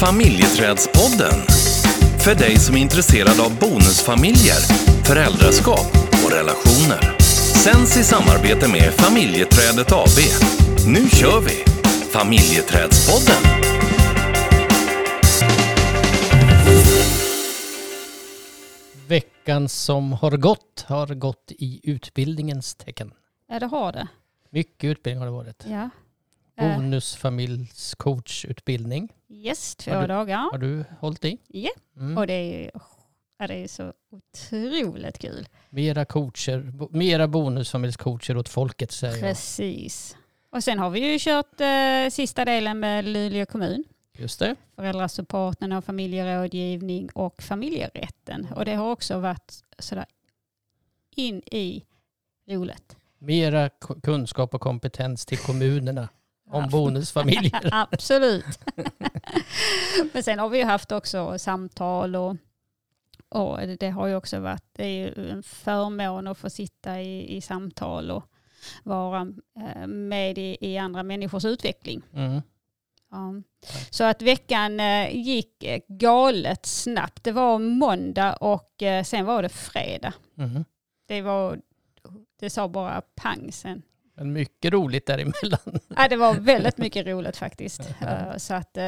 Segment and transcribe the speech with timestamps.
[0.00, 1.38] Familjeträdspodden.
[2.24, 4.60] För dig som är intresserad av bonusfamiljer,
[5.04, 5.90] föräldraskap
[6.24, 7.18] och relationer.
[7.64, 10.18] Sänds i samarbete med Familjeträdet AB.
[10.86, 11.64] Nu kör vi!
[12.12, 13.42] Familjeträdspodden.
[19.08, 23.12] Veckan som har gått har gått i utbildningens tecken.
[23.48, 24.08] Ja, det har det.
[24.50, 25.64] Mycket utbildning har det varit.
[25.66, 25.90] Ja.
[26.58, 30.48] Eh, Bonusfamiljscoachutbildning yes, två Har du- dagar.
[30.52, 31.38] har du hållit i.
[31.48, 32.18] Ja, Mm.
[32.18, 32.70] och det är,
[33.38, 35.48] ja, det är så otroligt kul.
[35.70, 39.22] Mera coacher, mera bonusfamiljscoacher åt folket säger jag.
[39.22, 40.16] Precis.
[40.50, 43.84] Och sen har vi ju kört eh, sista delen med Luleå kommun.
[44.12, 44.56] Just det.
[44.76, 48.46] Föräldrasupporten och familjerådgivning och familjerätten.
[48.56, 50.06] Och det har också varit sådär
[51.16, 51.84] in i
[52.48, 52.96] roligt.
[53.18, 56.08] Mera ku- kunskap och kompetens till kommunerna
[56.50, 57.68] om bonusfamiljer.
[57.72, 58.58] Absolut.
[60.12, 62.36] Men sen har vi ju haft också samtal och,
[63.28, 67.36] och det- har ju också varit det är ju en förmån att få sitta i,
[67.36, 68.24] i samtal och
[68.82, 69.32] vara
[69.76, 72.02] eh, med i, i andra människors utveckling.
[72.14, 72.42] Mm.
[73.10, 73.32] Ja.
[73.90, 77.24] Så att veckan eh, gick eh, galet snabbt.
[77.24, 80.12] Det var måndag och sen var det fredag.
[80.38, 80.64] Mm.
[81.06, 81.60] Det, var,
[82.40, 83.82] det sa bara pang sen.
[84.18, 85.80] Men mycket roligt däremellan.
[85.96, 87.80] Ja, det var väldigt mycket roligt faktiskt.
[88.00, 88.82] Eh, Så att eh,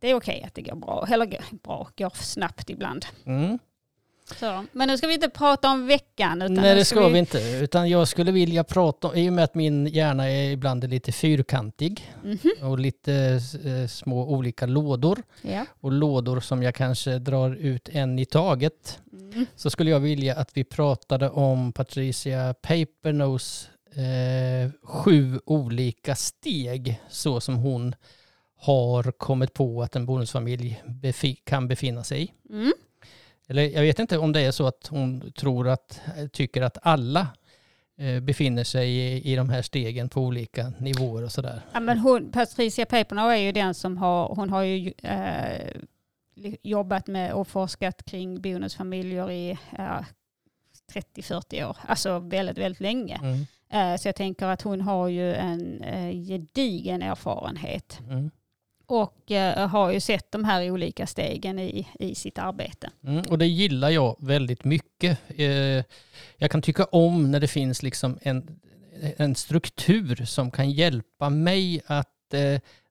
[0.00, 1.06] det är okej att det går bra.
[1.10, 3.06] Eller bra, går snabbt ibland.
[3.26, 3.58] Mm.
[4.34, 4.64] Så.
[4.72, 6.42] Men nu ska vi inte prata om veckan.
[6.42, 7.38] Utan Nej det ska vi inte.
[7.62, 11.12] Utan jag skulle vilja prata i och med att min hjärna är ibland är lite
[11.12, 12.38] fyrkantig Mhm.
[12.70, 15.66] och lite eh, små olika lådor Ja.
[15.80, 19.46] och lådor som jag kanske drar ut en i taget Mm.
[19.56, 27.40] så skulle jag vilja att vi pratade om Patricia Papernose eh, sju olika steg så
[27.40, 27.94] som hon
[28.58, 32.32] har kommit på att en bonusfamilj befi- kan befinna sig i.
[32.50, 32.72] Mm.
[33.48, 36.00] Eller jag vet inte om det är så att hon tror att,
[36.32, 37.26] tycker att alla
[37.98, 41.60] eh, befinner sig i, i de här stegen på olika nivåer och sådär.
[41.72, 45.76] Ja, men hon, Patricia Papernow är ju den som har, hon har ju eh,
[46.62, 50.04] jobbat med och forskat kring bonusfamiljer i ja,
[50.92, 51.76] 30-40 år.
[51.86, 53.16] Alltså väldigt, väldigt länge.
[53.22, 53.46] Mm.
[53.70, 58.00] Eh, så jag tänker att hon har ju en eh, gedigen erfarenhet.
[58.10, 58.30] Mm.
[58.86, 62.90] Och eh, har ju sett de här olika stegen i, i sitt arbete.
[63.04, 65.18] Mm, och det gillar jag väldigt mycket.
[66.36, 68.60] Jag kan tycka om när det finns liksom en,
[69.16, 72.34] en struktur som kan hjälpa mig att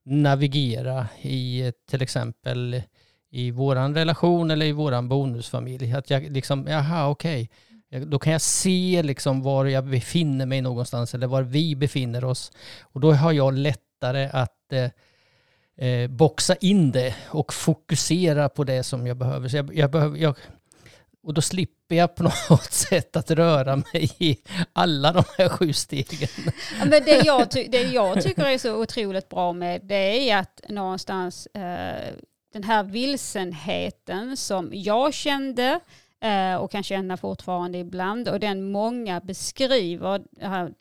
[0.06, 2.82] navigera i till exempel
[3.30, 5.94] i våran relation eller i våran bonusfamilj.
[5.94, 10.62] Att jag liksom, jaha okej, Jag- då kan jag se liksom var jag befinner mig
[10.62, 12.52] någonstans eller var vi befinner oss.
[12.82, 18.84] Och då har jag lättare att eh, eh boxa in det och fokusera på det
[18.84, 19.50] som jag behöver.
[19.50, 20.36] Så jag, jag behöver jag,
[21.24, 24.38] och då slipper jag på något sätt att röra mig i
[24.74, 26.30] alla de här sju stegen.
[26.80, 30.62] Ja, Men det, jag det jag tycker är så otroligt bra med det är att
[30.70, 32.14] någonstans eh,
[32.54, 35.80] den här vilsenheten som jag kände
[36.26, 38.30] Eh, och kan känna fortfarande ibland.
[38.30, 40.24] Och den många beskriver,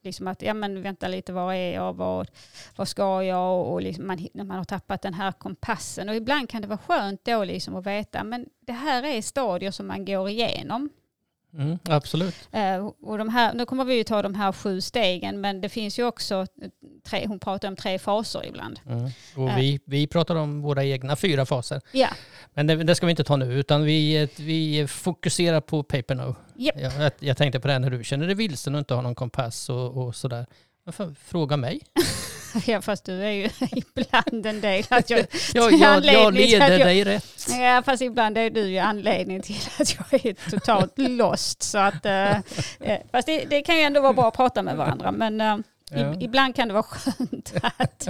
[0.03, 2.31] liksom att ja men vänta lite, var är jag, vad,
[2.77, 3.60] vad ska jag?
[3.60, 6.09] Och, och liksom man, när man har tappat den här kompassen.
[6.09, 9.71] Och ibland kan det vara skönt då liksom att veta men det här är stadier
[9.71, 10.91] som man går igenom.
[11.59, 12.34] Mm, absolut.
[12.53, 15.69] Eh, och de här, nu kommer vi ju ta de här sju stegen, men det
[15.69, 16.69] finns ju också, eh,
[17.09, 18.81] tre, hon pratar om tre faser ibland.
[18.87, 19.04] Mm.
[19.04, 19.54] Och Ja.
[19.56, 21.81] vi, vi pratar om våra egna fyra faser.
[21.92, 22.09] Ja,
[22.54, 26.34] Men det, det ska vi inte ta nu, utan vi, vi fokuserar på Paper No.
[26.56, 26.81] Japp.
[26.81, 29.03] Jag, jag, jag tänkte på det här när du känner dig vilsen och inte har
[29.03, 30.47] någon kompass och, och sådär.
[30.84, 31.81] Varför fråga mig?
[32.67, 35.21] ja, fast du är ju ibland en del att jag...
[35.21, 37.47] Är jag, jag anledningen leder jag- dig rätt.
[37.50, 41.62] Ja, fast ibland är du ju anledning till att jag är totalt lost.
[41.62, 42.37] Så att, eh,
[43.12, 45.56] fast det, det kan ju ändå vara bra att prata med varandra, men eh,
[45.91, 45.97] Ja.
[45.99, 48.09] ib- ibland kan det vara skönt att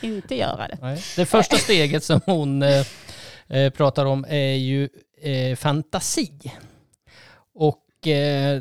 [0.00, 0.78] inte göra det.
[0.80, 1.02] Nej.
[1.16, 2.86] Det första steget som hon eh,
[3.48, 4.88] eh, pratar om är ju
[5.22, 6.32] eh, fantasi.
[7.54, 7.78] Och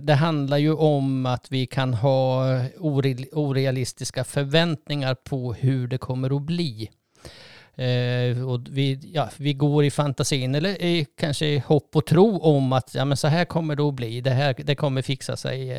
[0.02, 2.44] det handlar ju om att vi kan ha
[2.78, 6.90] ore- orealistiska förväntningar på hur det kommer att bli.
[7.76, 12.40] Eh, och vi, ja, vi går i fantasin, eller i, kanske i hopp och tro
[12.40, 15.38] om att ja, men så här kommer det att bli, det, här, det kommer fixa
[15.38, 15.72] sig.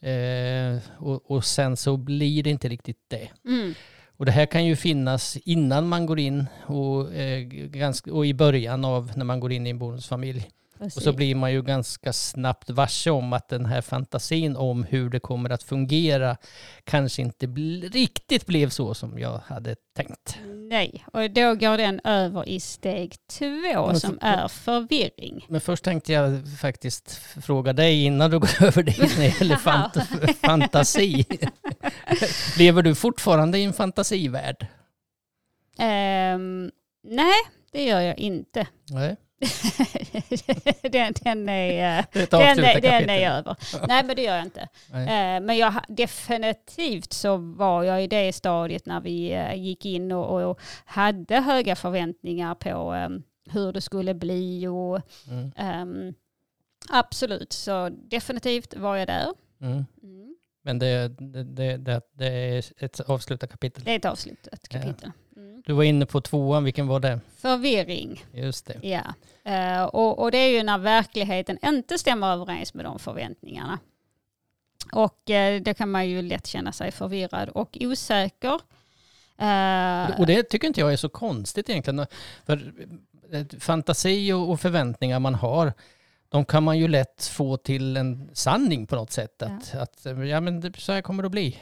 [0.00, 3.28] Eh, eh, och, och sen så blir det inte riktigt det.
[3.44, 3.74] Mm.
[4.16, 8.34] Och det här kan ju finnas innan man går in och, eh, ganska, och i
[8.34, 10.48] början av när man går in i en bonusfamilj.
[10.80, 15.10] Och så blir man ju ganska snabbt varse om att den här fantasin om hur
[15.10, 16.36] det kommer att fungera
[16.84, 17.46] kanske inte
[17.92, 20.38] riktigt blev så som jag hade tänkt.
[20.70, 25.46] Nej, och då går den över i steg två Men som för- är förvirring.
[25.48, 27.10] Men först tänkte jag faktiskt
[27.42, 31.26] fråga dig innan du går över dit när det gäller fant- fantasi.
[32.58, 34.66] Lever du fortfarande i en fantasivärld?
[35.78, 36.70] Ehm,
[37.04, 37.34] nej,
[37.72, 38.66] det gör jag inte.
[38.90, 39.16] Nej.
[40.82, 43.56] den, den, är, eh, den, är, den är över.
[43.88, 44.68] Nej, men det gör jag inte.
[44.92, 45.02] Nej.
[45.36, 50.12] Eh, Men jag, definitivt så var jag i det stadiet när vi eh, gick in
[50.12, 54.66] och, och hade höga förväntningar på em, hur det skulle bli.
[54.66, 55.52] Och, Mm.
[55.56, 56.14] em,
[56.90, 59.34] absolut, så definitivt var jag där.
[59.60, 59.84] Mm.
[60.02, 60.36] Mm.
[60.62, 63.84] Men det, det, det, det, är ett avslutat kapitel.
[63.84, 65.04] Det är ett avslutat kapitel.
[65.04, 65.12] Mm.
[65.68, 67.20] Du var inne på tvåan, vilken var det?
[67.36, 68.88] Förvirring, Just det.
[68.88, 69.02] ja.
[69.52, 73.78] Eh, och, och det är ju när verkligheten inte stämmer överens med de förväntningarna.
[74.92, 78.60] Och eh, då kan man ju lätt känna sig förvirrad och osäker.
[79.38, 82.06] Eh, Och det tycker inte jag är så konstigt egentligen.
[82.46, 82.72] För
[83.60, 85.72] fantasi och förväntningar man har,
[86.28, 89.42] de kan man ju lätt få till en sanning på något sätt.
[89.42, 91.58] Att, att eh, ja, men så här kommer det att bli.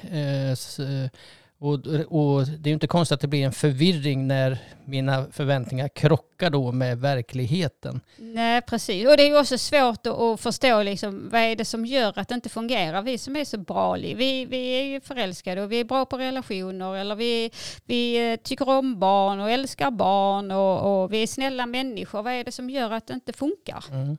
[0.53, 1.09] S- eh,
[1.59, 1.73] och,
[2.09, 6.51] och det är ju inte konstigt att det blir en förvirring när mina förväntningar krockar
[6.51, 8.01] då med verkligheten.
[8.17, 9.09] Nej, precis.
[9.09, 12.29] Och det är ju också svårt att, förstå liksom, vad är det som gör att
[12.29, 13.03] det inte fungerar.
[13.03, 16.19] Vi som är så bra, vi, vi är ju förälskade och vi är bra på
[16.19, 17.51] relationer eller vi,
[17.85, 22.23] vi eh, tycker om barn och älskar barn och, och vi är snälla människor.
[22.23, 23.85] Vad är det som gör att det inte funkar?
[23.91, 24.17] Mm.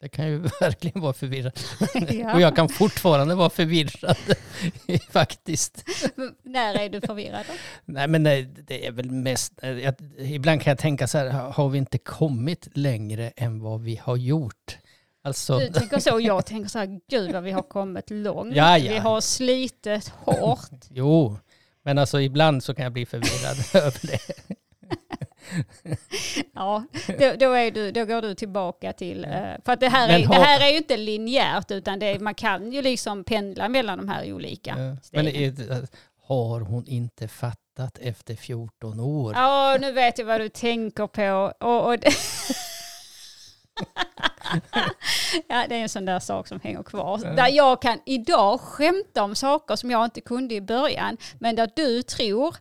[0.00, 1.58] Det kan ju verkligen vara förvirrande.
[2.14, 2.34] Ja.
[2.34, 4.16] Och jag kan fortfarande vara förvirrad
[5.10, 5.84] faktiskt.
[6.42, 7.44] När är du förvirrad?
[7.48, 7.52] Då?
[7.84, 11.30] Nej men nej, det är väl mest, eh, jag, ibland kan jag tänka så här,
[11.30, 14.78] har har vi inte kommit längre än vad vi har gjort?
[15.22, 18.56] Alltså, Du tänker så och jag tänker så här, gud vad vi har kommit långt.
[18.56, 18.92] Ja, ja.
[18.92, 20.70] Vi har slitit hårt.
[20.90, 21.38] jo,
[21.82, 24.18] men alltså ibland så kan jag bli förvirrad över det.
[26.54, 26.84] Ja,
[27.18, 29.24] då, då, är du, då går du tillbaka till...
[29.24, 29.30] eh,
[29.64, 32.18] För att det här, Men är, har- det här är ju inte linjärt utan det
[32.20, 35.26] man kan ju liksom pendla mellan de här olika Men stegen.
[35.70, 35.86] är,
[36.26, 39.32] har hon inte fattat efter 14 år?
[39.36, 41.52] Ja, nu vet jag vad du tänker på.
[41.66, 42.10] Och, och det...
[45.48, 47.20] ja, det är en sån där sak som hänger kvar.
[47.24, 47.30] Ja.
[47.30, 51.16] Där jag kan idag skämta om saker som jag inte kunde i början.
[51.38, 52.56] Men där du tror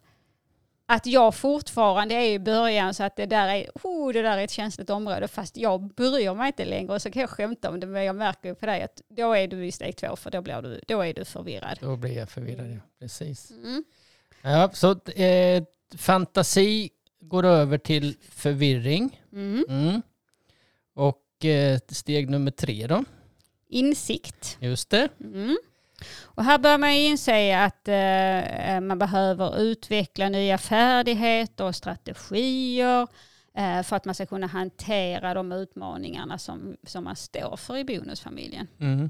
[0.90, 4.44] att jag fortfarande är i början så att det där är, oh, det där är
[4.44, 5.28] ett känsligt område.
[5.28, 7.88] Fast jag bryr mig inte längre och så kan jag skämta om det.
[7.88, 10.42] Men jag märker ju på dig att då är du i steg två för då,
[10.42, 11.78] blir du, då är du förvirrad.
[11.82, 12.80] Då blir jag förvirrad, ja.
[13.00, 13.52] Precis.
[13.52, 13.84] Mm.
[14.42, 15.64] Ja, så eh,
[15.98, 16.90] fantasi
[17.22, 19.22] går över till förvirring.
[19.34, 19.66] Mm.
[19.70, 20.02] Mm.
[20.94, 23.04] Och eh, steg nummer tre då,
[23.70, 24.58] Insikt.
[24.60, 25.10] just det.
[25.20, 25.58] Mm.
[26.24, 33.08] Och här bör man inse att eh, man behöver utveckla nya färdigheter och strategier
[33.58, 37.84] eh, för att man ska kunna hantera de utmaningarna som, som man står för i
[37.84, 38.68] bonusfamiljen.
[38.80, 39.10] Mm.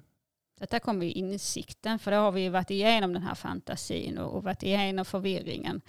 [0.60, 4.36] Detta kommer ju insikten, för då har vi ju varit igenom den här fantasin och,
[4.36, 5.82] och varit igenom förvirringen.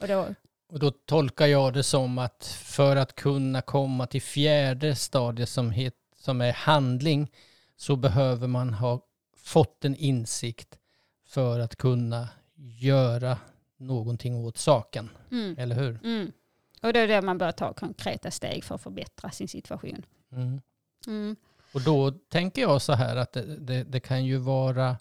[0.00, 0.34] Och då,
[0.72, 5.70] Och då tolkar jag det som att för att kunna komma till fjärde stadiet som,
[5.70, 7.30] het, som är handling
[7.76, 9.00] så behöver man ha
[9.46, 10.78] fått en insikt
[11.26, 12.28] för att kunna
[12.80, 13.38] göra
[13.76, 15.10] någonting åt saken.
[15.30, 15.98] mm, Eller hur?
[16.04, 16.32] mm.
[16.82, 20.02] och då är det man bör ta konkreta steg för att förbättra sin situation.
[20.32, 20.60] Mm.
[21.06, 21.36] Mm.
[21.72, 24.96] Och då tänker jag så här att det, det, det kan ju vara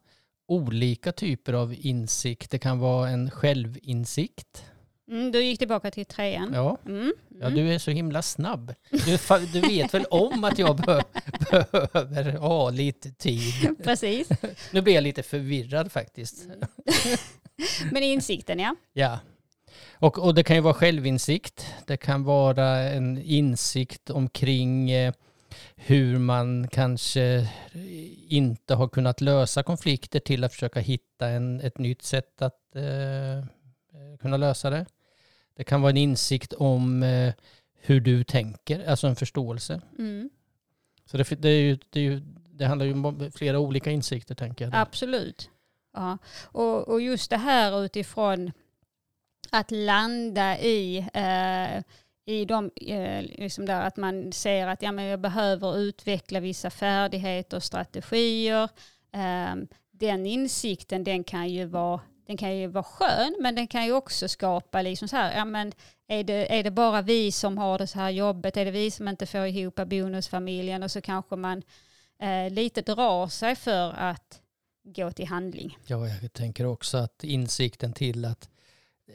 [0.48, 2.52] olika typer av insikt.
[2.52, 4.66] Det kan vara en självinsikt.
[5.12, 6.52] Mm, du gick tillbaka till trean.
[6.54, 7.14] Ja, Mm.
[7.40, 7.56] ja Mm.
[7.56, 8.74] du är så himla snabb.
[8.92, 9.18] Du,
[9.54, 11.04] du vet väl om att jag be-
[11.52, 13.76] behöver ha lite tid.
[13.84, 14.30] Precis.
[14.72, 16.48] Nu blir jag lite förvirrad faktiskt.
[17.92, 18.76] Men insikten ja.
[18.94, 19.20] Ja.
[19.94, 21.66] Och, och det kan ju vara självinsikt.
[21.88, 25.14] Det kan vara en insikt omkring eh,
[25.76, 27.48] hur man kanske
[28.30, 33.46] inte har kunnat lösa konflikter till att försöka hitta en, ett nytt sätt att eh,
[34.18, 34.86] kunna lösa det.
[35.56, 37.34] Det kan vara en insikt om eh,
[37.74, 39.82] hur du tänker, alltså en förståelse.
[39.98, 40.30] Mm.
[41.06, 44.36] Så det, det, är ju, det, är ju, det handlar ju om flera olika insikter
[44.36, 44.76] tänker jag.
[44.76, 45.50] Absolut.
[45.94, 46.18] Ja.
[46.44, 48.52] Och, och just det här utifrån
[49.52, 51.84] att landa i, eh,
[52.26, 56.70] i de, eh, liksom där att man ser att ja, men jag behöver utveckla vissa
[56.70, 58.64] färdigheter och strategier.
[59.12, 59.56] Eh,
[59.92, 63.91] den insikten den kan ju vara den kan ju vara skön men den kan ju
[63.91, 65.72] också skapa liksom så här, ja men
[66.08, 68.58] är det, är det bara vi som har det så här jobbet?
[68.58, 70.84] Är det vi som inte får ihop bonusfamiljen?
[70.84, 71.63] Och så kanske man
[72.20, 74.41] eh, lite drar sig för att
[74.84, 75.77] gå till handling.
[75.86, 78.50] Ja, jag tänker också att insikten till att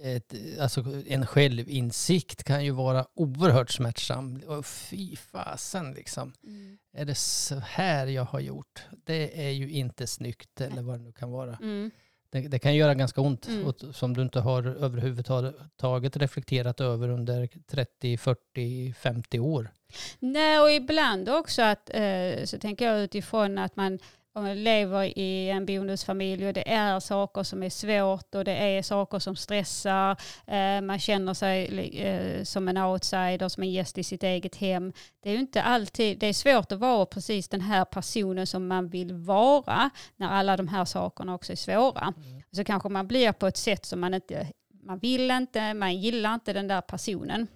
[0.02, 4.42] ett, alltså en självinsikt kan ju vara oerhört smärtsam.
[4.46, 6.32] Och fy fasen liksom.
[6.44, 6.78] Mm.
[6.92, 8.82] Är det så här jag har gjort?
[9.04, 11.58] Det är ju inte snyggt eller vad det nu kan vara.
[11.62, 11.90] Mm.
[12.32, 13.66] Det, det, kan göra ganska ont mm.
[13.66, 19.70] och, som du inte har överhuvudtaget reflekterat över under 30, 40, 50 år.
[20.18, 23.98] Nej, och ibland också att eh, så tänker jag utifrån att man
[24.32, 28.52] om man lever i en bonusfamilj och det är saker som är svårt och det
[28.52, 30.10] är saker som stressar.
[30.46, 31.66] Eh, man känner sig
[31.98, 34.92] eh, som en outsider, som en gäst i sitt eget hem.
[35.20, 38.88] Det är inte alltid, det är svårt att vara precis den här personen som man
[38.88, 42.14] vill vara när alla de här sakerna också är svåra.
[42.16, 42.42] Mm.
[42.52, 44.46] Så kanske man blir på ett sätt som man inte,
[44.82, 47.46] man vill inte, man gillar inte den där personen.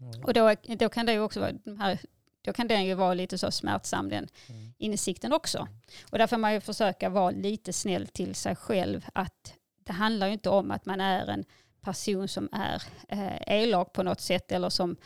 [0.00, 0.24] Mm.
[0.24, 1.98] Och då, då kan det ju också vara de här
[2.42, 4.72] då kan den ju vara lite så smärtsam den mm.
[4.78, 5.68] insikten också.
[6.10, 10.26] Och därför får man ju försöka vara lite snäll till sig själv att det handlar
[10.26, 11.44] ju inte om att man är en
[11.80, 14.96] person som är eh, elak på något sätt eller som,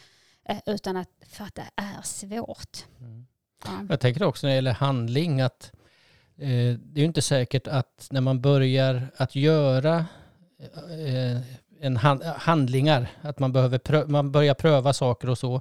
[0.49, 2.85] eh, utan att, för att det är svårt.
[3.01, 3.27] Mm.
[3.65, 3.87] Ja.
[3.89, 5.73] Jag tänker också när det gäller handling att
[6.37, 10.07] eh, det är ju inte säkert att när man börjar att göra
[10.91, 11.41] eh,
[11.81, 15.61] en hand, handlingar, att man, behöver prö man börjar pröva saker och så,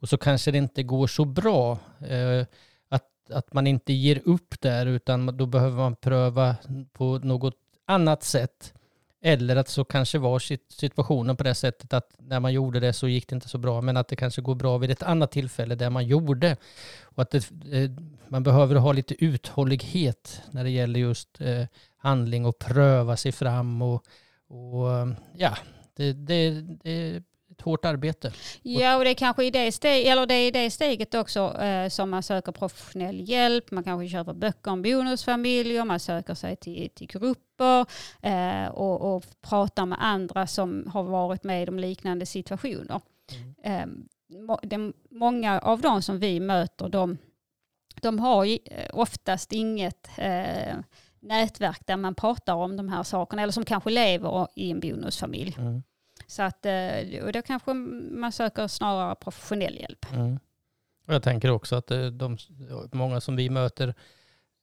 [0.00, 1.78] och så kanske det inte går så bra.
[2.08, 2.46] Eh,
[2.88, 6.56] att, att man inte ger upp där utan då behöver man pröva
[6.92, 7.54] på något
[7.86, 8.74] annat sätt.
[9.20, 10.38] Eller att så kanske var
[10.72, 13.80] situationen på det sättet att när man gjorde det så gick det inte så bra
[13.80, 16.56] men att det kanske går bra vid ett annat tillfälle där man gjorde.
[17.02, 17.90] Och att det, eh,
[18.28, 21.64] man behöver ha lite uthållighet när det gäller just eh,
[21.96, 24.04] handling och pröva sig fram och,
[24.48, 25.56] och ja,
[25.96, 26.50] det, det,
[26.82, 27.22] det
[27.58, 28.32] ett hårt arbete.
[28.62, 31.60] Ja, och det är kanske i det, steg, eller det är i det steget också
[31.60, 33.70] eh, som man söker professionell hjälp.
[33.70, 37.86] Man kanske köper böcker om bonusfamiljer, man söker sig till, till grupper
[38.22, 43.00] eh, och, och pratar med andra som har varit med om liknande situationer.
[43.32, 43.54] Mm.
[43.62, 43.86] Eh,
[44.62, 47.18] det, många av de som vi möter, de,
[48.02, 50.76] de har eh, oftast inget eh,
[51.20, 55.56] nätverk där man pratar om de här sakerna, eller som kanske lever i en bonusfamilj.
[55.58, 55.82] Mm.
[56.30, 60.06] Så att, eh, och då kanske man söker snarare professionell hjälp.
[60.12, 60.38] Mm.
[61.06, 62.36] Och jag tänker också att eh, de,
[62.92, 63.94] många som vi möter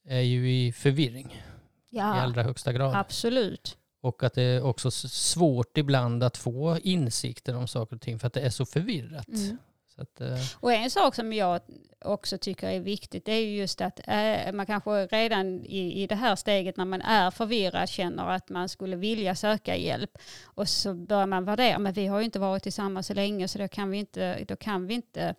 [0.08, 1.44] är ju i förvirring
[1.90, 2.96] ja, i allra högsta grad.
[2.96, 3.78] Absolut.
[4.02, 8.28] Och att det är också svårt ibland att få insikter om saker och ting för
[8.28, 9.28] att det är så förvirrat.
[9.28, 9.58] Mm.
[9.98, 10.38] Att, eh.
[10.60, 11.62] Och en sak som jag
[12.02, 16.08] också tycker är viktigt det är ju just att eh, man kanske redan i, i
[16.08, 20.70] det här steget när man är förvirrad känner att man skulle vilja söka hjälp och
[20.70, 23.68] så börjar man värdera, men vi har ju inte varit tillsammans så länge så då
[23.68, 25.36] kan vi inte, då kan vi inte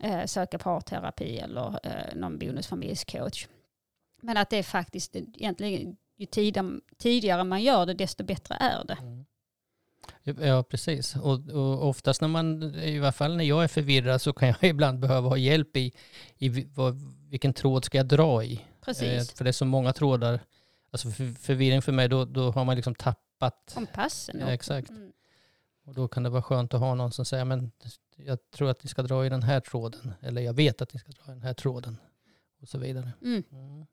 [0.00, 3.48] eh, söka parterapi eller eh, någon bonusfamiljscoach.
[4.22, 8.84] Men att det är faktiskt egentligen ju tidigare, tidigare man gör det desto bättre är
[8.84, 8.98] det.
[9.00, 9.24] Mm.
[10.22, 11.16] Ja, precis.
[11.16, 14.56] Och, och oftast när man, i alla fall när jag är förvirrad så kan jag
[14.70, 15.92] ibland behöva ha hjälp i,
[16.38, 17.00] i vad,
[17.30, 18.60] vilken tråd ska jag dra i.
[18.84, 19.02] Precis.
[19.30, 20.40] Eh, för det är så många trådar.
[20.90, 23.72] Alltså för, förvirring för mig, då, då har man liksom tappat...
[23.74, 24.40] Kompassen.
[24.40, 24.90] Ja, exakt.
[24.90, 25.12] Mm.
[25.86, 27.72] Och då kan det vara skönt att ha någon som säger, men
[28.16, 30.14] jag tror att ni ska dra i den här tråden.
[30.20, 31.96] Eller jag vet att ni ska dra i den här tråden.
[32.62, 33.12] Och så vidare.
[33.22, 33.42] Mm.
[33.52, 33.86] Mm.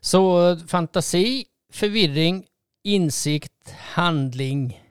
[0.00, 2.46] Så fantasi, förvirring,
[2.82, 4.83] insikt, handling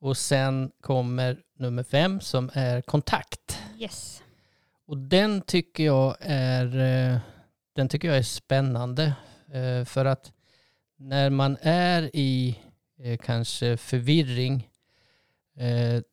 [0.00, 3.58] och sen kommer nummer fem som är kontakt.
[3.78, 4.22] Yes.
[4.86, 7.18] Och den tycker jag är, eh,
[7.72, 9.12] den tycker jag är spännande.
[9.52, 10.32] Eh, för att
[10.96, 12.58] när man är i
[12.98, 14.68] eh, kanske förvirring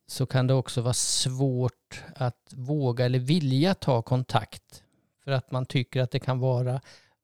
[0.06, 4.82] så kan det också vara svårt att våga eller vilja ta kontakt.
[5.24, 6.80] För att man tycker att det kan vara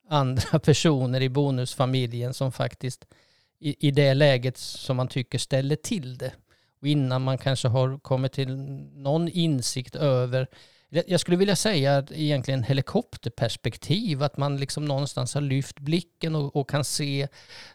[0.09, 3.07] andra personer i bonusfamiljen som faktiskt
[3.59, 6.33] i, i det läget som man tycker ställer till det.
[6.83, 8.57] Och innan man kanske har kommit till
[8.95, 10.47] någon insikt över,
[10.89, 16.71] jag skulle vilja säga egentligen helikopterperspektiv, att man liksom någonstans har lyft blicken och, och
[16.71, 17.29] kan se,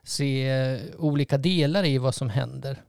[0.04, 2.82] se olika delar i vad som händer.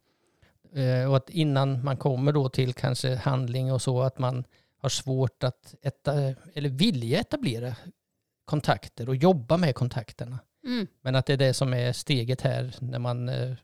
[0.75, 4.45] Eh, och att innan man kommer då till kanske handling och så, att man
[4.79, 6.13] har svårt att etta,
[6.55, 7.77] eller vilja etablera
[8.45, 10.39] kontakter och jobba med kontakterna.
[10.65, 10.87] Mm.
[11.01, 13.57] Men att det är det som är steget här när man eh,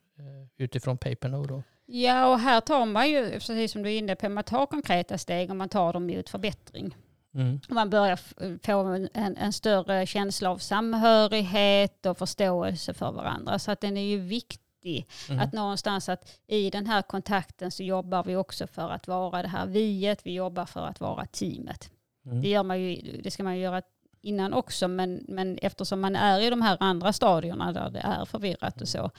[0.57, 1.63] utifrån Paper då.
[1.87, 5.19] Ja, och här tar man ju, precis som du är inne på, man tar konkreta
[5.19, 6.97] steg och man tar dem mot förbättring.
[7.35, 7.61] Mm.
[7.69, 8.19] Man börjar
[8.67, 8.79] få
[9.15, 13.59] en, en, större känsla av samhörighet och förståelse för varandra.
[13.59, 15.07] Så att den är ju viktig.
[15.29, 15.41] Mm.
[15.41, 19.49] Att någonstans att i den här kontakten så jobbar vi också för att vara det
[19.49, 21.91] här viet, vi jobbar för att vara teamet.
[22.27, 22.43] Mm.
[22.43, 23.83] Det, gör man ju, det ska man ju göra
[24.21, 28.25] innan också, men, men eftersom man är i de här andra stadierna där det är
[28.25, 29.11] förvirrat och så,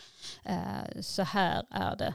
[0.43, 2.13] eh, så här är det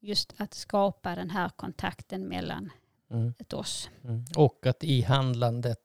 [0.00, 2.70] just att skapa den här kontakten mellan
[3.10, 3.34] Mm.
[3.52, 3.90] oss.
[4.04, 4.24] Mm.
[4.36, 5.80] Och att i handlandet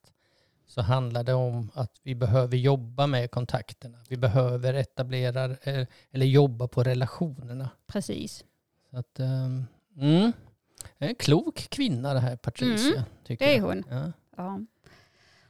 [0.67, 3.97] så handlar det om att vi behöver jobba med kontakterna.
[4.09, 7.69] Vi behöver etablera eh, eller jobba på relationerna.
[7.87, 8.43] Precis.
[8.89, 9.65] Så att, ehm,
[9.97, 10.31] mm.
[10.97, 13.05] Det är en klok kvinna det här Patricia.
[13.23, 13.83] tycker Det är hon.
[13.89, 14.11] Ja.
[14.37, 14.59] Ja.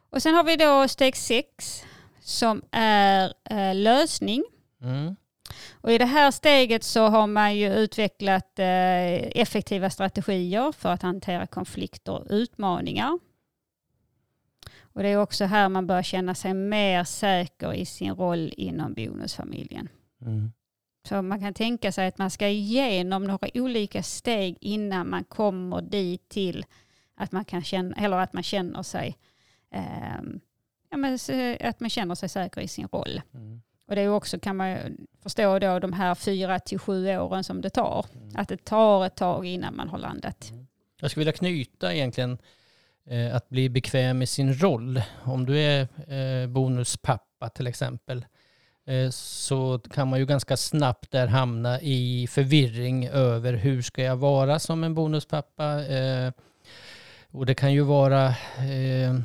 [0.09, 1.83] Och sen har vi då steg sex
[2.21, 4.43] som är eh, lösning.
[4.81, 5.15] Mm.
[5.71, 11.01] Och I det här steget så har man ju utvecklat eh, effektiva strategier för att
[11.01, 13.19] hantera konflikter och utmaningar.
[14.81, 18.93] Och Det är också här man bör känna sig mer säker i sin roll inom
[18.93, 19.89] bonusfamiljen.
[20.21, 20.51] Mm.
[21.07, 25.81] Så man kan tänka sig att man ska igenom några olika steg innan man kommer
[25.81, 26.65] dit till
[27.15, 29.17] att man, kan känna, eller att man känner sig
[30.89, 33.21] ja, men, så- att man känner sig säker i sin roll.
[33.33, 33.61] Mm.
[33.87, 34.77] Och det är också, kan man
[35.23, 38.05] förstå då, de här fyra till sju åren som det tar.
[38.15, 38.29] Mm.
[38.35, 40.51] Att det tar ett tag innan man har landat.
[41.01, 42.37] Jag skulle vilja knyta egentligen
[43.05, 45.01] eh, att bli bekväm i sin roll.
[45.23, 48.25] Om du är eh, bonuspappa till exempel
[48.87, 54.15] eh, så kan man ju ganska snabbt där hamna i förvirring över hur ska jag
[54.15, 55.85] vara som en bonuspappa.
[55.85, 56.31] Eh,
[57.31, 58.25] och det kan ju vara
[58.57, 59.19] eh,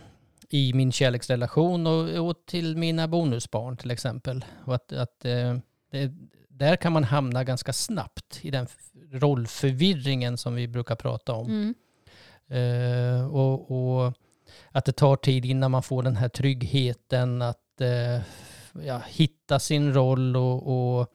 [0.50, 4.44] i min kärleksrelation och, och till mina bonusbarn till exempel.
[4.64, 5.56] Och att, att eh,
[5.90, 6.12] det,
[6.48, 8.66] där kan man hamna ganska snabbt i den
[9.12, 11.46] rollförvirringen som vi brukar prata om.
[11.46, 11.74] Mm.
[12.48, 14.12] Eh, och, och
[14.70, 18.20] att det tar tid innan man får den här tryggheten att eh,
[18.86, 21.14] ja, hitta sin roll och, och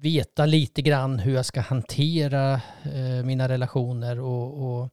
[0.00, 2.60] veta lite grann hur jag ska hantera
[3.24, 4.20] mina relationer.
[4.20, 4.90] Och, och,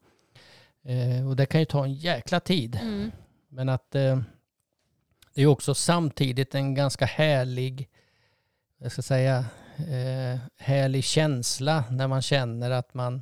[0.86, 2.80] eh, och det kan ju ta en jäkla tid.
[2.82, 3.12] Mm.
[3.50, 4.22] Men att eh,
[5.34, 7.90] det är också samtidigt en ganska härlig,
[8.78, 9.46] jag ska säga,
[9.78, 13.22] eh, härlig känsla när man känner att man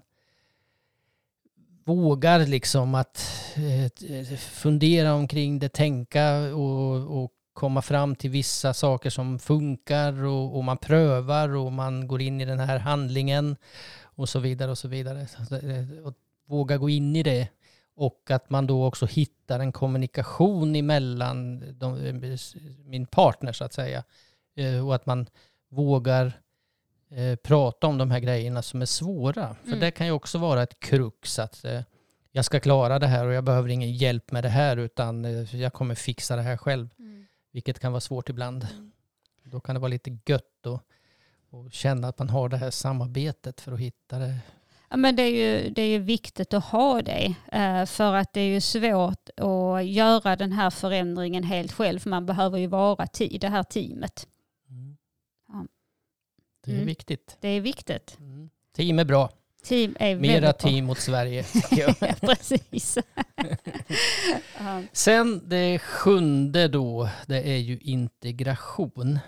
[1.84, 9.10] vågar liksom att eh, fundera omkring det, tänka och, och komma fram till vissa saker
[9.10, 13.56] som funkar och, och man prövar och man går in i den här handlingen
[14.02, 15.22] och så vidare och så vidare.
[15.22, 16.14] Eh, Och
[16.46, 17.48] våga gå in i det
[18.00, 22.20] och att man då också hittar en kommunikation emellan de,
[22.86, 24.04] min partner så att säga.
[24.56, 25.28] Eh, Och att man
[25.70, 26.42] vågar
[27.10, 29.56] eh, prata om de här grejerna som är svåra.
[29.56, 29.80] För Mm.
[29.80, 31.82] det kan ju också vara ett krux att eh,
[32.32, 35.74] jag ska klara det här och jag behöver ingen hjälp med det här utan jag
[35.74, 36.90] kommer fixa det här själv.
[37.00, 37.26] Mm.
[37.52, 38.68] Vilket kan vara svårt ibland.
[38.72, 38.92] Mm.
[39.44, 40.82] Då kan det vara lite gött och
[41.72, 44.36] känna att man har det här samarbetet för att hitta det.
[44.90, 45.30] Ja, men det, är
[45.64, 47.36] ju, det är ju viktigt att ha det.
[47.52, 52.00] eh, För att det är ju svårt att göra den här förändringen helt själv.
[52.00, 54.28] För man behöver ju vara ti- det här teamet.
[55.48, 55.66] Ja.
[56.66, 56.86] Det är Mm.
[56.88, 57.38] viktigt.
[57.40, 58.18] Det är viktigt.
[58.20, 58.50] Mm.
[58.76, 59.30] Team är bra.
[59.64, 61.44] Team är Mera team mot Sverige.
[62.22, 62.98] Precis.
[64.92, 69.20] Sen det sjunde då, det är ju integration.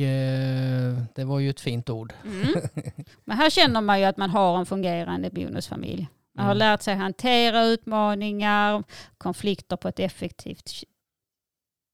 [0.00, 2.12] Eh, det var ju ett fint ord.
[2.24, 2.48] Mm.
[3.24, 6.08] Men här känner man ju att man har en fungerande bonusfamilj.
[6.34, 6.58] Man har Mm.
[6.58, 8.84] lärt sig hantera utmaningar,
[9.18, 10.68] konflikter på ett effektivt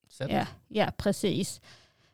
[0.09, 0.31] Sätt.
[0.33, 1.61] Ja, ja precis.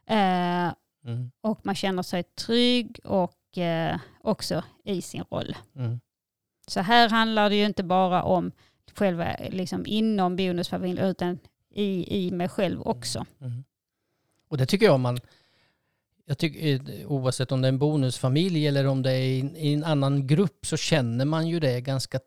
[0.07, 0.73] Eh,
[1.05, 1.31] Mm.
[1.41, 5.57] och man känner sig trygg och eh, också i sin roll.
[5.77, 6.01] Mm.
[6.67, 8.53] Så här handlar det ju inte bara om
[8.95, 11.39] själva liksom inom bonusfamiljen utan
[11.71, 13.27] i, i mig själv också.
[13.41, 13.65] Mm.
[14.49, 15.19] Och det tycker jag man,
[16.27, 19.75] jag tycker, eh, oavsett om det är en bonusfamilj eller om det är i, i
[19.75, 22.21] en annan grupp så känner man ju det ganska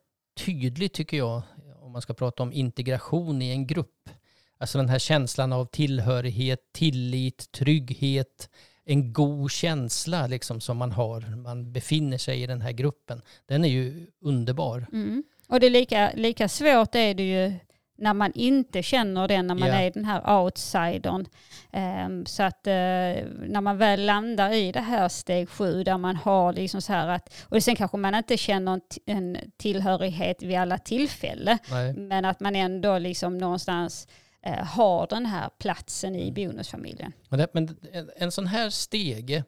[0.46, 1.42] tydligt tycker jag.
[1.82, 4.10] Om man ska prata om integration i en grupp.
[4.58, 8.50] Alltså den här känslan av tillhörighet, tillit, trygghet,
[8.86, 11.36] en god känsla liksom som man har.
[11.36, 13.22] Man befinner sig i den här gruppen.
[13.46, 14.88] Den är ju underbar.
[14.92, 15.24] Mm.
[15.48, 17.54] Och det är lika, lika svårt är det ju
[18.00, 19.76] när man inte känner det, när man Ja.
[19.76, 21.26] är den här outsidern.
[21.72, 26.16] Ehm, så att eh, när man väl landar i det här steg sju där man
[26.16, 30.58] har liksom så här att, och sen kanske man inte känner en, en tillhörighet vid
[30.58, 31.58] alla tillfällen,
[31.96, 34.08] men att man ändå liksom någonstans
[34.42, 36.28] eh, har den här platsen Mm.
[36.28, 37.12] i bonusfamiljen.
[37.30, 39.44] Men, det, men en, en sån här stege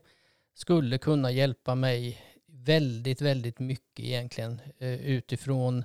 [0.54, 5.84] skulle kunna hjälpa mig väldigt, väldigt mycket egentligen eh, utifrån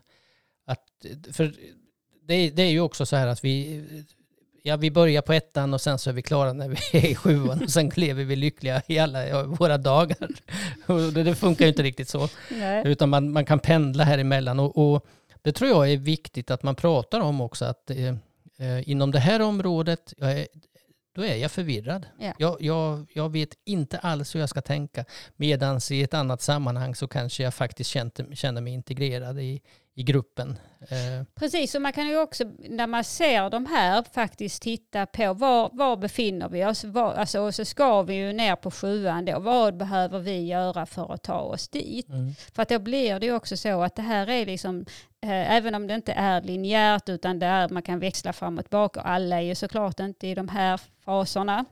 [0.67, 1.55] att, för
[2.27, 3.83] det, det är ju också så här att vi
[4.67, 7.15] ja, vi börjar på ettan och sen så är vi klara när vi är i
[7.15, 10.29] sjuan och sen lever vi lyckliga i alla våra dagar.
[10.87, 12.29] Och det, det funkar ju inte riktigt så.
[12.51, 12.83] Nej.
[12.87, 14.61] Utan man, man kan pendla här emellan.
[14.61, 15.07] Och, och
[15.43, 17.65] det tror jag är viktigt att man pratar om också.
[17.65, 18.15] Att eh,
[18.59, 20.47] eh, inom det här området, är,
[21.15, 22.07] då är jag förvirrad.
[22.19, 22.33] Ja.
[22.39, 25.05] Jag, jag, jag vet inte alls hur jag ska tänka.
[25.37, 29.61] Medan i ett annat sammanhang så kanske jag faktiskt känner, känner mig integrerad i,
[29.99, 30.59] i gruppen.
[30.81, 35.35] Eh, Precis, och man kan ju också när man ser de här faktiskt titta på
[35.35, 36.85] var, var befinner vi oss?
[36.85, 39.39] Var, alltså, och så ska vi ju ner på sjuan då.
[39.41, 42.09] Vad behöver vi göra för att ta oss dit?
[42.09, 44.81] mm, För att då blir det ju också så att det här är liksom,
[45.23, 48.65] eh, även om det inte är linjärt utan det är, man kan växla fram och
[48.65, 49.01] tillbaka.
[49.01, 51.65] Och alla är ju såklart inte i de här faserna.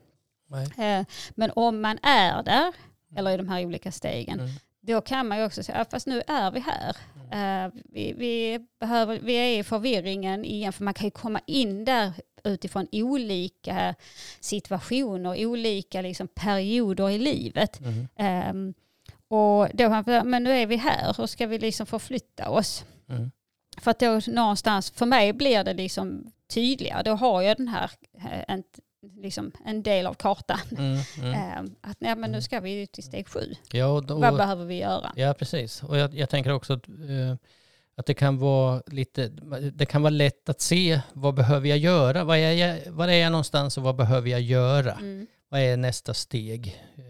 [0.78, 2.72] Eh, men om man är där,
[3.16, 4.50] eller i de här olika stegen, Mm.
[4.80, 6.96] då kan man ju också säga, "Ah, fast nu är vi här.
[7.34, 11.84] Eh, vi, vi, behöver, vi är i förvirringen igen, för man kan ju komma in
[11.84, 12.12] där
[12.44, 13.94] utifrån olika
[14.40, 17.80] situationer, olika liksom perioder i livet.
[17.80, 18.74] Mm, Ehm,
[19.28, 22.84] och då, har man, men nu är vi här, hur ska vi liksom förflytta oss?
[23.08, 23.30] mm,
[23.78, 27.90] För att då någonstans, för mig blir det liksom tydligare, då har jag den här,
[28.14, 28.58] eh,
[29.16, 30.58] liksom en del av kartan.
[30.78, 31.34] mm, mm.
[31.34, 33.54] Ehm, att nej, men nu ska vi till steg sju.
[33.72, 35.12] Ja, och då, Vad behöver vi göra?
[35.16, 35.82] Ja, precis.
[35.82, 37.36] Och jag, jag tänker också att, eh,
[37.96, 39.28] att det kan vara lite,
[39.74, 42.24] det kan vara lätt att se vad behöver jag göra?
[42.24, 44.92] Var är jag, var är jag någonstans och vad behöver jag göra?
[44.92, 46.66] Mm, Vad är nästa steg?
[46.96, 47.04] Eh,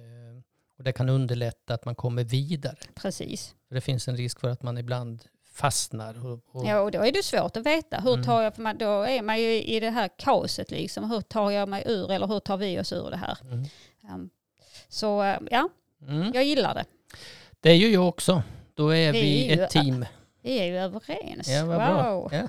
[0.79, 2.77] och det kan underlätta att man kommer vidare.
[2.95, 3.55] precis.
[3.69, 5.25] För det finns en risk för att man ibland
[5.55, 6.27] fastnar.
[6.27, 7.97] Och, och, Ja, och då är det svårt att veta.
[8.01, 8.25] Hur Mm.
[8.27, 11.11] tar jag, för man, då är man ju i det här kaoset liksom.
[11.11, 13.39] Hur tar jag mig ur eller hur tar vi oss ur det här?
[14.11, 14.31] Ehm,
[14.89, 15.69] så eh, ja,
[16.09, 16.31] Mm.
[16.35, 16.85] jag gillar det.
[17.61, 18.43] Det är ju jag också.
[18.75, 20.05] Då är Det vi är ju- ett team.
[20.43, 21.49] Vi är ju överens.
[21.49, 22.15] Ja, vad bra.
[22.15, 22.33] wow.
[22.35, 22.49] Ja.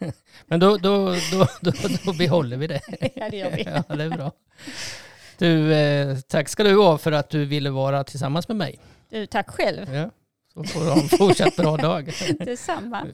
[0.46, 1.72] Men då, då, då, då,
[2.04, 2.80] då behåller vi det.
[3.14, 3.62] Ja, det gör vi.
[3.88, 4.32] Ja, det är bra.
[5.38, 8.78] Du, eh, tack ska du ha för att du ville vara tillsammans med mig.
[9.10, 9.94] Du, tack själv.
[9.94, 10.10] Ja,
[10.56, 12.06] så får du ha en fortsatt bra dag.
[12.38, 13.06] Detsamma.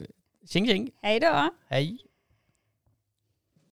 [0.47, 0.91] Tjing tjing.
[1.01, 1.49] Hej då.
[1.69, 1.97] Hej.